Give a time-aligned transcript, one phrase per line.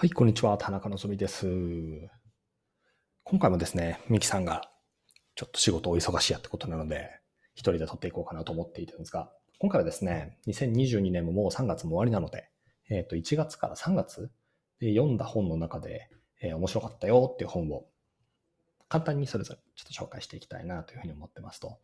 [0.00, 0.56] はい、こんにちは。
[0.56, 1.46] 田中のぞみです。
[3.22, 4.62] 今回もですね、ミキさんが
[5.34, 7.10] ちょっと仕事お忙しいやってことなので、
[7.52, 12.48] 一人で撮っていこうかなと思っているんですが、今回はですね、2022年ももう3月も終わりなので、
[12.88, 14.30] えっ、ー、と、1月から3月
[14.80, 16.08] で読んだ本の中で、
[16.40, 17.84] えー、面白かったよっていう本を
[18.88, 21.78] 簡単にそれぞれちょっと紹介していきたいなというふうに思ってますと。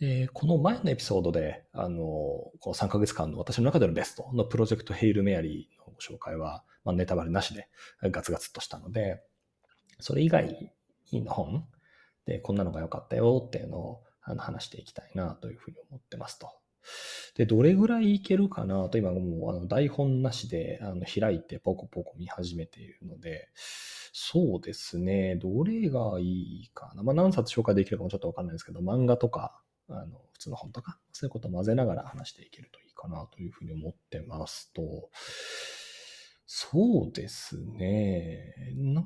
[0.00, 7.68] で、この前のエピソードで、あの、この3ヶ月間の私の中でのベストのプロジェクトヘイルメアリーのご紹介は、まあ、ネタバレなしで
[8.02, 9.20] ガツガツとしたので、
[9.98, 10.72] それ以外
[11.12, 11.66] の本
[12.26, 16.52] でこんなのが良かったよっていうのをあの話していきたいなというふうに思ってますと。
[17.34, 23.48] で、どれぐらいいけるかなと今もうあの台本なしであの開いてポコポコ見始めているので、
[24.12, 27.02] そうですね、どれがいいかな。
[27.02, 35.10] まあ何冊紹介できるかもちょっとわかんないですけど、漫画とか、あの普通の本とか、そういうことを混ぜながら話していけるといいかなというふうに思ってますと、
[36.50, 38.54] そうですね。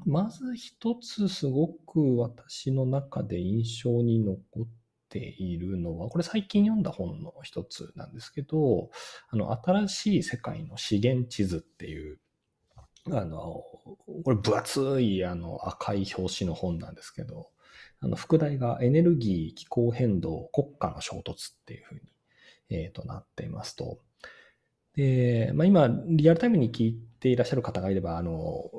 [0.07, 4.69] まず一つすごく私の中で印象に残っ
[5.09, 8.91] ているのは、これ最近読んだ本の一つなんですけど、
[9.29, 12.21] あの、新しい世界の資源地図っていう、
[13.11, 13.65] あの、
[14.25, 17.51] これ分厚いあの赤い表紙の本なんですけど、
[18.03, 22.01] あの、副題がエネルギー、気候変動、国家の衝突っていうふうに、
[22.71, 24.01] えー、となっていますと。
[24.97, 28.71] で、まあ、今、リアルタイムに聞いていらっしゃる方がいれば、あの、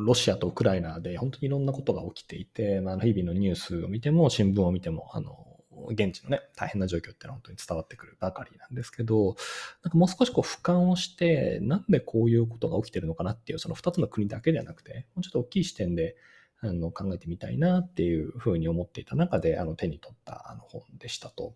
[0.00, 5.46] ロシアとウクライナで本当にいろんなことが起きていて、まあ、日々のニュースを見ても、新聞を見ても、あの、
[5.90, 9.36] 現地のね、大変な状況ってのは本当に伝わってくるばかりなんですけど、
[9.84, 16.16] なんかもう少しこう俯瞰をして、なんでこういうことが起きてるのかなっていう、その2つの国だけではなくて、もうちょっと大きい視点で
[16.60, 21.54] あの考えてみたいなっていうふうに思っていた中で、あの手に取ったあの本でしたと。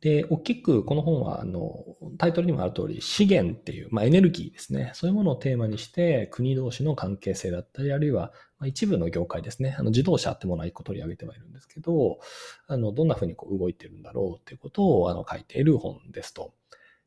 [0.00, 1.84] で、大きくこの本は、あの、
[2.18, 4.92] タイトルにもある通り、資源っていう、まあ、エネルギーですね。
[4.94, 9.74] そういうものをテーマにして、国同士の関係性だったり、あるいは、ま、一部の業界ですね。
[9.76, 12.20] あの、自動車ってものは一個取り上げてはいるんですけど、
[12.68, 16.54] あの、どんなふうにこう動いてるんだろうっていうことを、あの、書いている本ですと。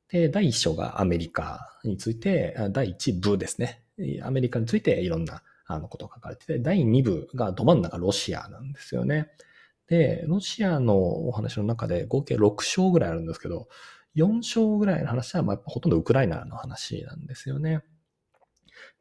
[0.09, 3.83] で、第一章がアメリカについて、第一部ですね。
[4.21, 9.29] アメリカについていろんなあのことが書かれてて、第二部がど真ん中ロシアなんですよね。
[9.87, 13.67] で、ロシアのお話の中で合計6章ぐらいあるんですけど、
[14.15, 17.83] 4章ぐらいの話は、まあ、ほとんどウクライナの話なんですよね。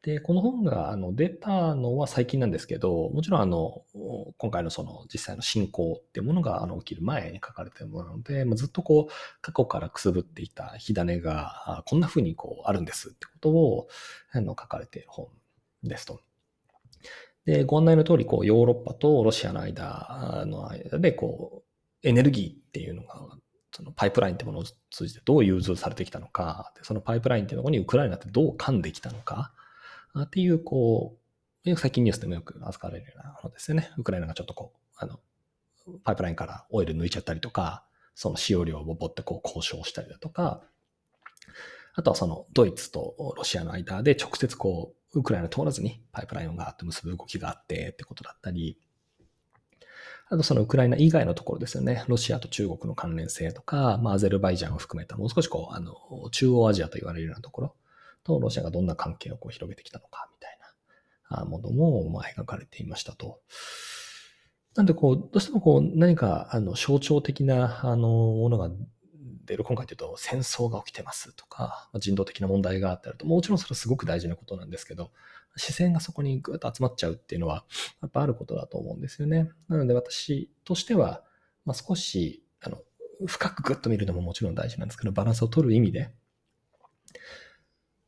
[0.03, 3.83] で、この本があの出たのは最近なんですけど、もちろんあの、
[4.37, 13.87] 今回のその実際の進行っていうものがあの起きる前に書かれてるものなので、まあ、ずっとこう過去からくすぶっていた火種がこんな風にこうあるんですってことを
[14.31, 15.27] あの書かれている本
[15.83, 16.19] ですと。
[17.45, 21.63] で、ご案内の通り、こう、ヨーロッパとロシアの間の間で、こ
[22.03, 23.37] う、エネルギーっていうのが、
[23.73, 29.53] そのパイプラインってものを通じてどう融通されてきたのか、そのパイプラインっていうのにウクライナってどう噛んできたのか、
[30.19, 31.17] っていう、こ
[31.65, 33.91] う、最近ニュースでもよく扱われるようなものですよね。
[33.97, 35.19] ウクライナがちょっとこう、あの、
[36.03, 40.61] パイプラインからオイル抜いちゃったりとか、その使用量をぼってこう交渉したりだとか、
[41.93, 48.77] あとはそのドイツとロシアの間で直接こう、ウクライナ通らずにパイプラインをガーッと結ぶ動きがあってってことだったり、
[50.29, 52.05] あとそのウクライナ以外のところですよね。
[52.07, 55.93] ロシアと中国の関連性とか、まあ、アゼルバイジャンを含めたもう少しこう、あの、
[56.31, 57.75] 中央アジアと言われるようなところ
[58.23, 60.57] とロシアがどんな関係をこう広げてきたのかみたい
[61.29, 63.41] なものも、まあ、描かれていましたと。
[64.75, 68.71] なんでこう、どうしてもこう、何かあの象徴的なあのものが
[69.51, 75.11] 出る今回というと戦争が起きてますとか、人道的な問題があったりと、もちろんそれはすごく大事なことなんですけど、
[75.57, 77.65] 視線がそこにぐっと集まっちゃうっていうのは、
[78.01, 79.49] やっぱあることだと思うんですよね。
[79.67, 81.21] なので私としては、
[81.65, 82.77] まあ、少し、あの、
[83.25, 86.13] 深くぐっと見るのももちろん大事なんですけど、バランスを取る意味で、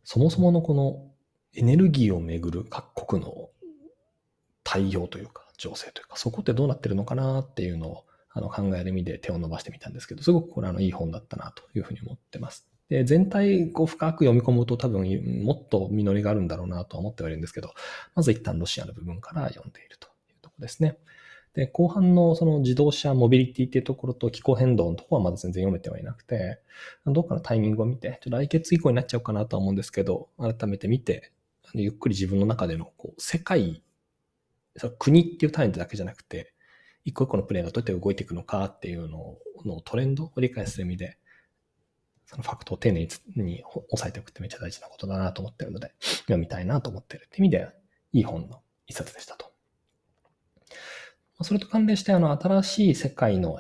[0.06, 1.12] そもそものこの
[1.54, 3.50] エネルギーをめぐる各国の
[4.64, 12.68] 対応というか、情勢というか、そこってどうなってるのかなっていうのをあの考える意味で手を伸ばしてみたんですけど、すごくこれあのいい本だったなというふうに思ってます。
[12.90, 15.04] で、全体こう深く読み込むと多分
[15.44, 17.74] もっと実りがあるんだろうなとは思ってはいるんですけど、
[18.16, 20.98] まず一旦ロシアの部分から読んでいるというところですね。
[21.54, 26.60] で、後半のその自動車、モビリティっていうところと気候変動のところはまだ全然読めてはいなくて、
[27.06, 31.32] どっかのタイミングを見て、ちょっと来月以降になっちゃうかなとは思うんですけど、改めて見て、
[31.76, 33.84] ゆっくり自分の中でのこう世界、
[34.98, 36.53] 国っていう単位だけじゃなくて、
[37.06, 41.18] 一個一個のプレイがどうやって動いていくのかっていうのをのトレンドを理解する意味で、
[42.26, 47.70] そのファクトを丁寧に押さえておくってめっちゃ大事なことだなと思ってるので、読みたいなと思ってるって意味で、
[48.12, 49.52] いい本の一冊でしたと。
[51.42, 53.60] それと関連して、あの、新しい世界の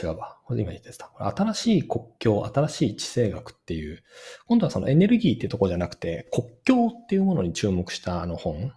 [0.00, 0.38] 違うわ。
[0.44, 1.10] これ今言ってた。
[1.18, 4.02] 新しい国境、新しい地政学っていう、
[4.46, 8.72] 今度はそのエネルギーってとこじゃなくて、国境っていうものに注目したあの本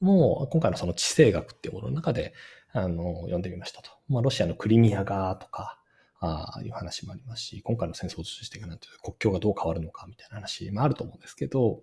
[0.00, 2.34] も、今回のその地政学っていうものの中で、
[2.72, 3.90] あの、読んでみましたと。
[4.08, 5.78] まあ、ロシアのクリミアがとか、
[6.20, 11.82] ああいう話もありますし、今回の戦争を通じてなんていう国境がどう変わるのかみたいな話もあると思うんですけど、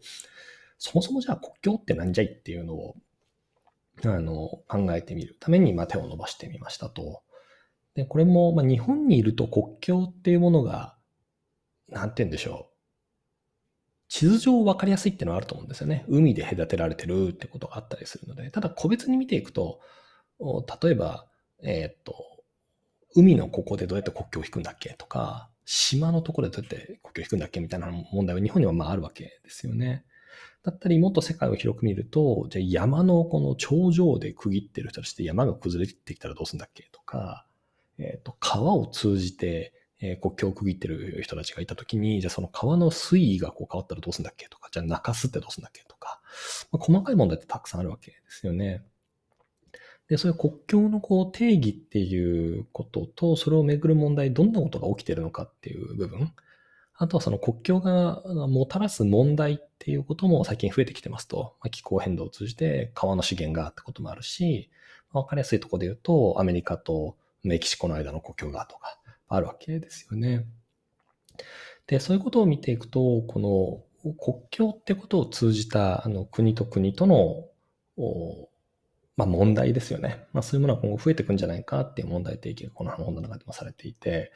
[0.77, 2.95] そもそもじゃあ国境って何じゃいっていうのを、
[4.05, 7.21] あの、考えてみるために、まあ、手を伸ばしてみましたと。
[7.95, 10.95] で、これも、まあ、日本にいると国境っていうものが、
[11.89, 12.75] なんて言うんでしょう。
[14.07, 16.05] 地図上分かりやすいっていうのはあると思うんですよね。
[16.07, 18.49] 海で隔てられてるってことがあったりするので。
[18.51, 19.81] ただ個別に見ていくと、
[20.39, 21.25] 例えば、
[21.61, 22.43] えっ、と、
[23.15, 30.05] 海のここでどうやって国境を引くんだっけとか、島のところでどうやって国境を引くんだっけみたいな問題は日本にはまああるわけですよね。
[30.63, 37.45] だったり、もっと世界を広く見ると、じゃあ山のこの頂上で区切ってる人として山が崩れてきたらどうするんだっけとか、
[37.97, 46.21] えっ、ー、と、川を通じて、え、国境を区切ってる人たちがいたときに、じゃあその川の水位がこう変わったらどうするんだっけとか、じゃあ中州ってどうするんだっけとか、
[46.71, 48.83] まあ、細かい問題ってたくさんあるわけですよね。
[50.09, 56.33] で、そういう国境のこう定義っていうことと、それをめぐる問題、どんなことが起きてるのかっていう部分。
[56.95, 61.55] あとはその国境がもたらす問題っていうことも最近増えてきてますと。
[61.61, 64.69] まあ、気候変動を通じて川の資源がってこともあるし、
[65.13, 70.45] わかりやすいところで言うと、アメリカとメキシコの間の国境がとかあるわけですよね。
[71.87, 77.45] で、そういうことを見ていくと、この国境ってことを通じたあの国と国との
[79.19, 80.27] まあ、問題ですよね。
[80.31, 84.31] まあ、そういうものは今後増えていくんじゃないかっていう問題提起がこの本の中でもされていて、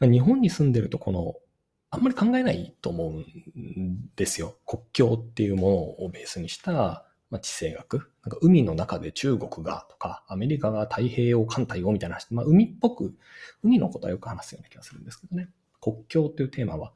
[0.00, 1.34] まあ、日本に住んでるとこの、
[1.90, 4.56] あんまり考えないと思うんですよ。
[4.66, 5.76] 国境っていうもの
[6.06, 6.72] をベースにした、
[7.28, 8.10] まあ、地政学。
[8.24, 13.14] なんか海の中で中国がとか、アメリカが太平洋艦隊をみたいな話、まあ、海っぽく、
[13.62, 15.50] 海のことはよく話すような気がするんですけどね。
[15.78, 16.94] 国境っていうテーマは、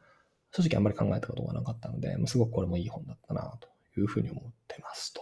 [0.52, 3.68] 正直あんまり考えたことがなかったので、すごくこれもいい本だったなと
[4.00, 5.20] いうふうに思ってますと。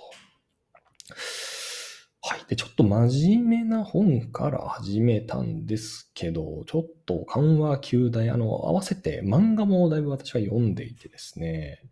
[2.26, 2.44] はい。
[2.48, 11.90] で、ちょっと真面目な本から始めたんですけど、ちょっと緩和球大、あの、合わせて漫画もだいぶ私は読んでいてですね、やっ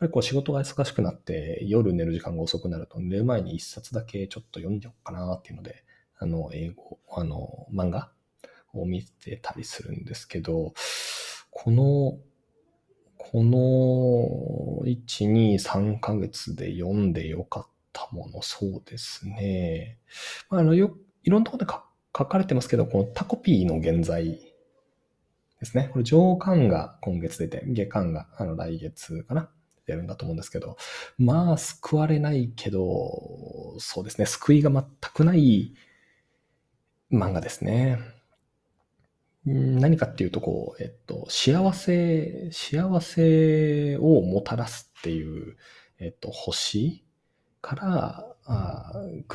[0.00, 5.84] ぱりこう仕事が忙しくなって夜寝る時間が遅くなると寝る前に一冊だけちょっと読んじゃおうかなっていうので、
[6.18, 8.10] あの、英語、あの、漫画
[8.74, 10.74] を見てたりするんですけど、
[11.52, 12.18] この、
[13.16, 19.98] この1、2、3ヶ月で読んでよかったたもの、そうですね。
[20.50, 21.72] まあ、あの、よ、いろんなところで
[22.16, 24.40] 書かれてますけど、このタコピーの現在
[25.60, 25.90] ですね。
[25.92, 29.50] これ上巻が今月出て、下巻があの来月かな
[29.86, 30.76] 出るんだと思うんですけど、
[31.18, 34.84] まあ、救われないけど、そうですね、救いが全
[35.14, 35.74] くない
[37.12, 37.98] 漫画ですね。
[39.44, 45.56] 何かっていうと、こう、えっと、幸せ、幸せをもたらすっていう、
[45.98, 47.04] えっと、星
[47.62, 48.92] からあ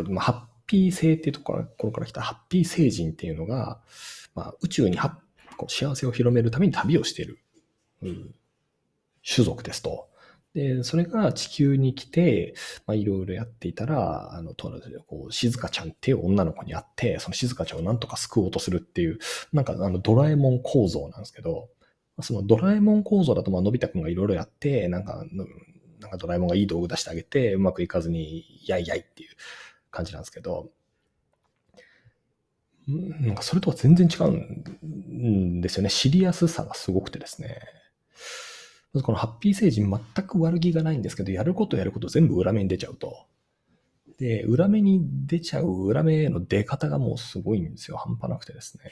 [0.10, 3.80] まあ、ハッピー性っていうところからから来たハッピー星人っていうのが、
[4.36, 5.18] まあ、宇宙には
[5.56, 7.40] こう幸せを広めるために旅をしている、
[8.04, 8.36] うん、
[9.26, 10.10] 種族ですと。
[10.54, 14.72] で、それが地球に来て、まあ、いろいろやっていたら、あの、と
[15.06, 19.20] こう、静香ちゃんっていう女の子に会って、その静香ちゃんをなんとか救おうとするっていう、
[19.54, 21.70] なんかあの、ドラえもん構造なんですけど、
[22.22, 25.24] そのドラえもん構造だと、まあ、のび太くんがいろいろやって、なんか、
[26.00, 29.30] なんかドラえもんがいい道具出してあげて、うまくいかずに、やいやいっていう
[29.92, 30.70] 感じなんですけど、
[32.88, 35.90] なんかそれとは全然違うんですよね。
[35.90, 37.60] シリアスさがすごくてですね。
[38.94, 43.26] まずこのハッピー星人全く悪気がないんですけど、やることやること全部裏目に出ちゃうと。
[44.18, 47.98] で、裏目に出ちゃう裏目への出方がもうすごいんですよ。
[47.98, 48.92] 半端なくてですね。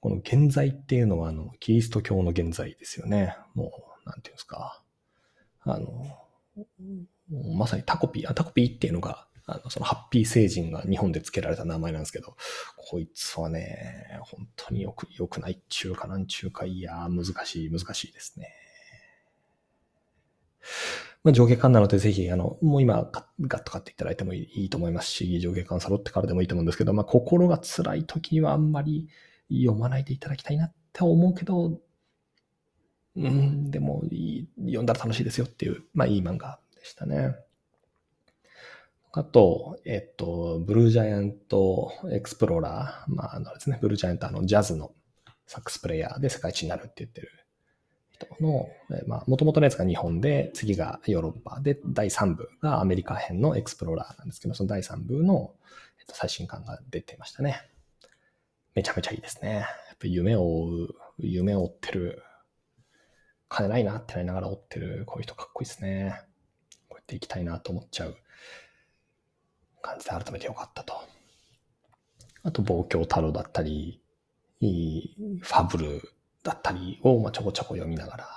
[0.00, 3.36] この現在っていうのは、あの、キリスト教の現在ですよね。
[3.54, 3.72] も
[4.04, 4.82] う、なんていうんですか。
[5.66, 6.06] あの、
[7.54, 12.36] まさにタコピー、あタコピーっていうのが、あの、そのハッピー星人が日本で付けられた名前なんですけど、
[12.76, 18.52] こいつはね、本当によく、良くない中華なん中華、いや難しい、難しいですね。
[21.22, 29.08] まあ、上下巻なので、ぜひ、あの、もう今、ガッと買っていただいてもいいと思いますし、上下巻揃ってからでもいいと思うんですけど、まあ、心が辛い時にはあんまり
[29.50, 31.80] 読まないでいただきたいなって思うけど、
[33.16, 37.34] うん、でもいい読んだら楽しいですよっていう、まあいい漫画でしたね。
[39.12, 43.14] あと、えっと、ブルージャイアントエクスプローラー。
[43.14, 44.92] まあ、あのですね、ブルージャイアントあのジャズの
[45.46, 47.30] サックスプレイヤーで世界一になるって言ってる
[48.12, 48.68] 人の、
[49.06, 55.54] まあ、元々のやつが日本で、次がヨーロッパで、第3部がアメリカ編のエクスプローラーなんですけど、その第3部の、
[55.98, 57.62] えっと、最新刊が出てましたね。
[58.74, 59.54] めちゃめちゃいいですね。
[59.54, 59.62] や
[59.94, 62.22] っぱ夢を追う、夢を追ってる、
[63.48, 66.20] 金ないなってなりながら追ってる、こういう人かっこいいですね。
[66.88, 68.16] こうやって行きたいなと思っちゃう
[69.82, 70.94] 感じで改めてよかったと。
[72.42, 74.00] あと、望郷太郎だったり、
[74.60, 76.02] いいファブル
[76.42, 78.28] だったりを、まあ、ちょこちょこ読みながら、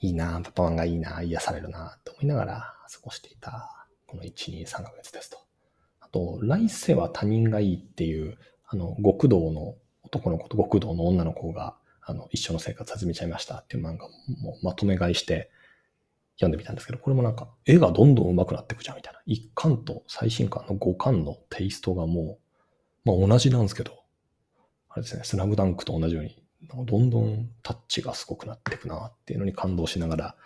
[0.00, 5.38] いいな、パパマンがいいな、癒されるな、と思いながら過ごしていた、この1、2、3ヶ月ですと。
[6.00, 11.76] あと、来世は他人がいいっていう、あの、極道の男の子と極道の女の子が、
[12.08, 14.08] あの、一緒の生活始めちゃいましたっていう漫画
[14.40, 15.50] もまとめ買いして
[16.36, 19.20] 読んでみたんですけど、これもなんか、絵がどんどん上手くなっていくじゃんみたいな。
[19.26, 22.38] 一巻と最新巻の五巻のテイストがも
[23.04, 24.04] う、まあ同じなんですけど、
[24.88, 30.36] あれですね、スラムダンクと同じように、どんどんタッチがすごくなっていくなっていうのに感動しながら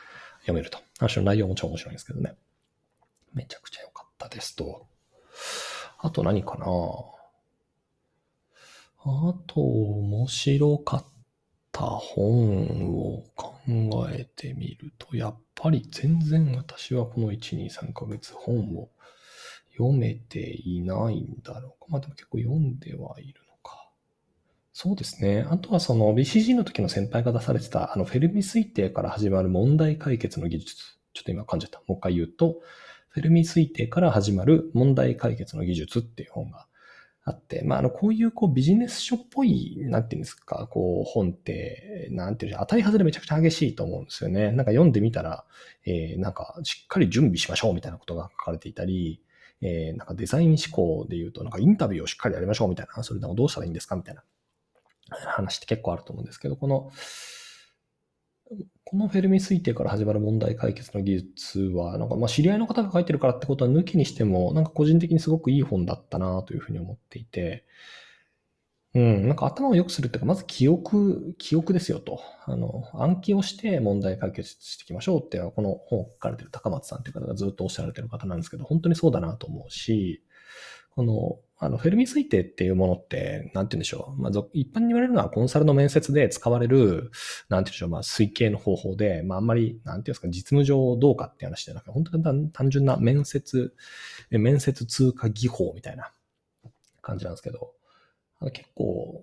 [0.40, 0.78] 読めると。
[0.98, 2.36] 話の内容も超面白いんですけどね。
[3.34, 4.86] めちゃくちゃ良かったですと。
[5.98, 6.64] あと何かな
[9.02, 11.19] あと面白かった
[11.78, 13.54] 本を考
[14.10, 18.90] えてみると、やっぱり全然私はこの1、2、3ヶ月本を
[19.72, 21.86] 読めていないんだろうか。
[21.88, 23.88] まあでも結構読んではいるのか
[24.72, 25.46] そうですね。
[25.48, 30.76] あとはその BCG の時の先輩が出されてた、あのフェルミ推定から始まる問題解決の技術。
[31.12, 31.80] ちょっと今噛んじた。
[31.86, 32.60] もう一回言うと、
[33.08, 36.66] フェルミ推定から始まる問題解決の技術っていう本が
[37.24, 44.52] あって、まあ、あの、こういうこうビジネス書っぽい、なんていうんですか、こう本って、なんていう当たり外れめちゃくちゃ激しいと思うんですよね。
[44.52, 45.44] なんか読んでみたら、
[45.84, 49.22] えー、なんかしっかり準備しましょうみたいなことが書かれていたり、
[49.60, 54.22] えー、なんかデザイン思考で言うと、なんかインタビューをしっかりやりましょうみたいな、それでもどうしたらいいんですかみたいな
[55.10, 56.90] 話って結構あると思うんですけど、この、
[58.84, 67.64] このフェルミ推定から始まる問題解決の技術は、なんかまあ知り合いの方が書いてるからってことは抜きにしても、なんか個人的にすごくいい本だったなというふうに思っていて、
[68.92, 72.20] うん、なんか頭を良くするっていうか、まず記憶、記憶ですよと。
[72.44, 80.24] あの、暗記をして問題解決していきましょうっていうのは、この本を書かれてる高松さんっていう方がずっとおっしゃられてる方なんですけど、本当にそうだなと思うし、
[80.90, 84.20] この、あの、フェルミ推定っていうものって、なんて言うんでしょう。
[84.20, 87.10] まあ、一般に言われるのはコンサルの面接で使われる、なんて
[87.50, 87.88] 言うんでしょう。
[87.90, 93.74] まあ、推計の方法で、まあ、あんまり、なんていうんですか、実務上どうかって話じゃなくて、本当に単純な面接、
[94.30, 96.10] 面接通過技法みたいな
[97.02, 97.74] 感じなんですけど、
[98.38, 99.22] あの結構、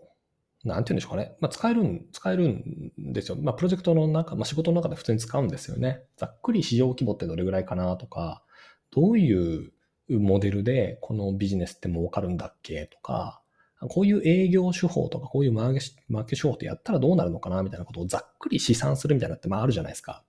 [0.63, 1.36] なんて言うんでしょうかね。
[1.39, 3.38] まあ、使えるん、使えるんですよ。
[3.41, 6.03] まあ、プロジェクトの中、まあ、仕事の中で普通に使うんですよね。
[6.17, 8.44] ざっくり市場規模ってどれぐらいかなとか、
[8.91, 9.72] どういう
[10.09, 13.41] モデルでこのビジネスって儲かるんだっけとか、
[13.89, 20.23] こういう営業手法とか、こういうマーケマーケ手法ってやったらどうなるのかなみたいなことをざっくり試算するみたいなって、まああるじゃないですか。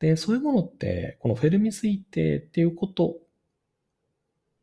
[0.00, 3.18] で、そういうものって、このフェルミ推定っていうこと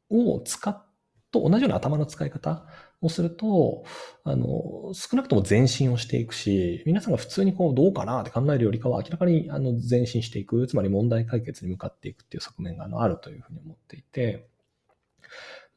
[0.10, 0.86] を使っ
[1.32, 2.66] と同じような頭の使い方
[3.02, 3.84] をすると、
[4.24, 14.50] あの、少なくとも前進をしていくし、皆さんが普通にこう、どうかなって考えるよりかは、明らかにあの前進していく、つまり問題解決に向かっていくっていう側面があるというふうに思っていて、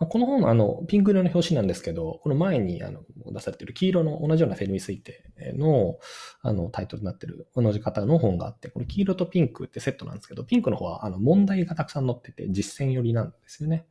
[0.02, 3.02] まこの本、あの、ピンク色の表紙なんですけど、この前にあの
[3.32, 5.22] 出されている黄色の同じようなフェルミ推定
[5.54, 5.98] の
[6.42, 13.86] あのタイトルになっている同じ方の本があって、これ黄色とピンクってセットなんですけど、ピンクの方はあの問題がたくさん載ってて実践寄りなんですよね。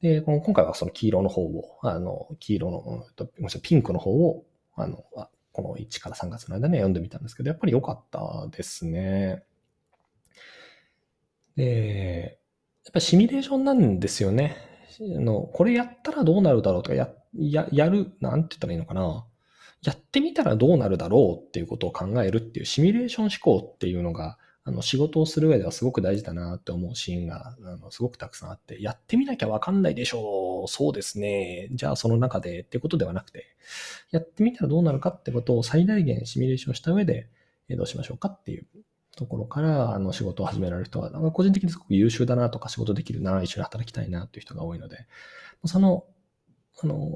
[0.00, 3.04] で、この今回はその黄色の方を、あの、黄色の、
[3.40, 5.04] うんピンクの方を、あの、
[5.52, 9.42] この1から3月の間ね、読んでみたんですけど、やっぱり良かったですね。
[11.56, 12.38] で、
[12.84, 14.56] やっぱシミュレーションなんですよね。
[15.00, 19.26] あの、これやったらどうなるだろうとか、や、や、やる、なんて言ったらいいのかな。
[19.82, 24.38] やってみたらどうなるだろうっていうことを考えるっていうシミュレーション思考っていうのが、
[24.70, 30.68] あの仕事をする上ではすごく大事だなって思うシーンがあのすごくたくさんあって、やってみなきゃわかんないでしょう。
[30.68, 31.68] そうですね。
[31.72, 33.56] じゃあその中でってことではなくて、
[34.12, 37.28] やってみたらどうなるかってことを最大限シミュレーションした上で、
[37.68, 38.66] えどうしましょうかっていう
[39.16, 45.06] ところからあの仕事を始められる人は、なんか個人的にすごく優秀だなとか仕事できるな、一緒に働きたいなっていう人が多いので、
[45.64, 46.04] その、
[46.80, 47.08] あの、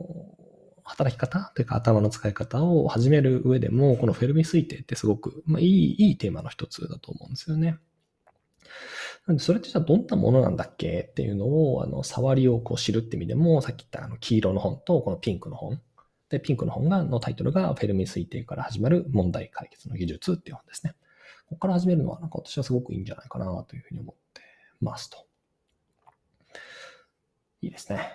[0.84, 7.78] 働き方というか頭の使い方を始める上でも、このフェルミ推定ってすごく、まあ、いい、いいテーマの一つだと思うんですよね。
[9.26, 15.80] なんで、それってじゃあどんなものなんだっけっていうのを、あの、触りをこう知るって意味でも、さっき言ったあの黄色の本とこのピンクの本。
[16.28, 20.94] で、ピンクの本が、のタイトルがフェルミ推定から始まる問題解決の技術っていう本ですね。
[21.46, 24.42] ここから始めるのは、なんか私はすごくいいんじゃないかなというふうに思って
[24.80, 25.26] ますと。
[27.62, 28.12] いいですね。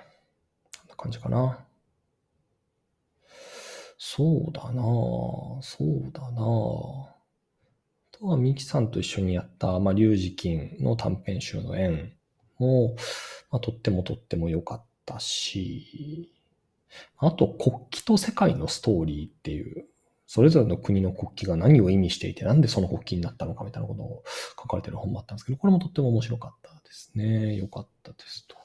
[0.81, 1.68] こんな感じかな。
[4.01, 4.81] そうだな
[5.61, 7.19] そうだなあ
[8.11, 12.13] とは、ミキさんと一緒にやった、まあ、龍磁金の短編集の縁
[12.59, 12.95] も、
[13.51, 16.31] まあ、とってもとっても良かったし、
[17.17, 19.85] あと、国旗と世界のストーリーっていう、
[20.27, 24.23] それぞれの国の国旗が何を意味していて、なんでその国旗になったのかみたいなことを
[24.61, 27.57] 書かれてる本もあったんですけど、これもとっても面白かったですね。
[27.57, 28.55] よかったですと。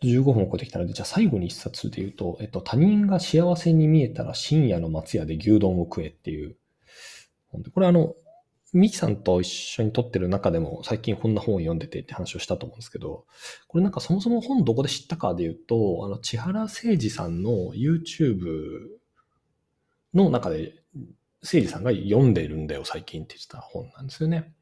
[0.00, 6.56] ちょっと15分を超えてきたので、じゃあ最後に一冊で言うと、えっと、他人が幸せに見えたら深夜の松屋で牛丼を食えっていう
[7.48, 8.14] 本で、これあの、
[8.72, 13.24] ミキさんと一緒に撮ってる中でも最近こんな本を読んでてって話をしたと思うんですけど、
[13.68, 18.88] これなんかそもそも本どこで知ったかで言うと、あの、千原誠二さんの YouTube
[20.12, 20.74] の中で、
[21.42, 24.52] 誠二さんが読んでるんだよ最近って言ってた本なんですよね。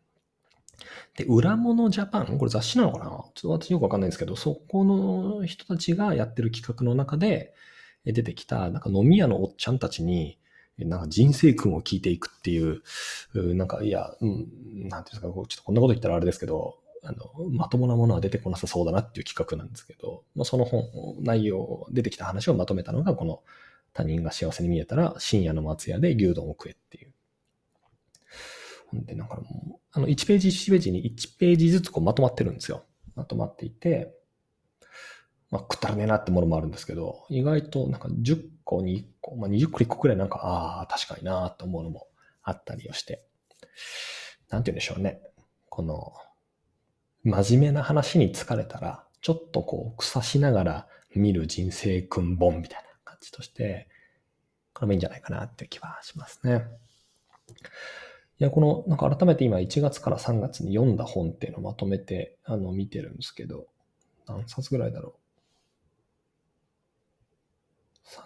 [1.17, 3.05] で、裏物ジャパン、これ雑誌なのかな？
[3.35, 7.55] ちょっと私よくわかんないんですけど、そこの人たちがやってる企画の中で
[8.05, 10.39] 出てきた、なんか飲み屋のおっちゃんたちに、
[10.79, 12.83] なんか人生訓を聞いていくっていう、
[13.55, 20.83] なんか、いや、うん、なんていうんですか、ちょっとこんなこと言ったらあれですけど、あの、まともなものは出てこなさそうだなっていう企画なんですけど、まあ、その本、
[21.21, 23.43] 内容、出てきた話をまとめたのが、この
[23.93, 27.14] 他人が幸せに見えたら深夜の松屋で牛丼を食えっていう。
[29.05, 29.43] で、なんかも
[29.77, 32.85] う、あの、1ページ1ページに1ページずつこうまとまってるんですよ。
[33.15, 34.15] まとまっていて、
[35.51, 42.09] まあ、食ったらねえなってものもあるんですけど、意外となんか10個に1個、まあ、20個1個くらいなんか、ああ、確かになと思うのも
[42.43, 43.27] あったりをして、
[44.51, 45.21] なんて言うんでしょうね。
[45.69, 46.13] この、
[47.23, 53.89] 真面目な話に疲れたら、ちょっとこう、草しながら見る人生訓本みたいな感じとして、
[54.75, 56.67] これもいいんじゃないかなっていう気はしますね。
[58.41, 63.69] いや、この、なんか改めて今1月から3月に読んだ本っていうのをまとめて、あの、見てるんですけど、
[64.27, 65.15] 何冊ぐらいだろ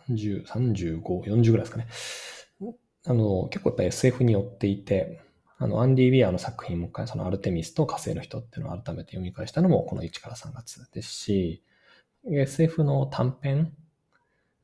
[0.09, 0.13] う。
[0.13, 1.87] 30、35、40ぐらいですかね。
[3.07, 5.21] あの、結構やっぱ SF に寄っていて、
[5.59, 11.63] あの、アンディ・ウィアの作品もう一回、そのアルテミスと火星の人っていうのを改めて読み返したのもこの1から3月ですし、
[12.31, 13.73] SF の短編、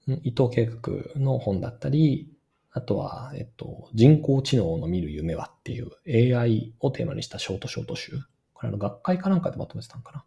[0.07, 2.34] 伊藤計画の本だったり、
[2.75, 5.93] あとは、えっと、人工知能の見る夢はっていう
[6.37, 8.19] AI をテーマにしたショートショート集。
[8.53, 10.25] これあの学会かなんかでまとめてたんかな。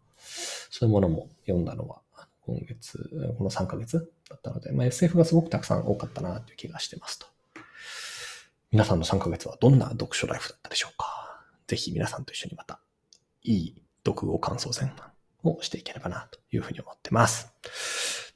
[0.70, 2.00] そういうものも読んだのは
[2.46, 7.26] 今月、この3ヶ月だったので、まあ、SF がすごくたくさん多かったなという気がしてますと。
[8.70, 12.80] 皆さんの3ヶ月はどんな読書ライフだったでしょうかぜひ皆さんと一緒にまた、
[13.42, 14.90] いい読後感想戦
[15.44, 17.52] をしていければなというふうに思ってます。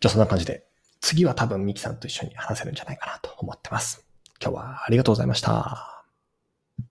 [0.01, 0.67] じゃあそんな感じで、
[1.03, 4.07] 次は多分ミキさんと一緒に話せるんじゃないかなと思ってます。
[4.41, 5.92] 今日はありがとうございました。